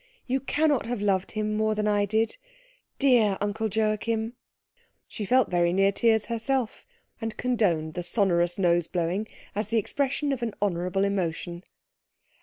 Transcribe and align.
You 0.25 0.39
cannot 0.39 0.87
have 0.87 0.99
loved 0.99 1.33
him 1.33 1.55
more 1.55 1.75
than 1.75 1.87
I 1.87 2.05
did 2.05 2.37
dear 2.97 3.37
Uncle 3.39 3.69
Joachim!" 3.71 4.33
She 5.07 5.25
felt 5.25 5.51
very 5.51 5.71
near 5.71 5.91
tears 5.91 6.25
herself, 6.25 6.87
and 7.21 7.37
condoned 7.37 7.93
the 7.93 8.01
sonorous 8.01 8.57
nose 8.57 8.87
blowing 8.87 9.27
as 9.53 9.69
the 9.69 9.77
expression 9.77 10.33
of 10.33 10.41
an 10.41 10.55
honourable 10.59 11.03
emotion. 11.03 11.63